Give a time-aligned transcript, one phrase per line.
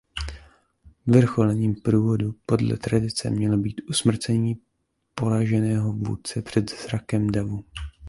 [1.07, 4.57] Vyvrcholením průvodu podle tradice mělo být usmrcení
[5.15, 7.65] poraženého vůdce před zrakem davu.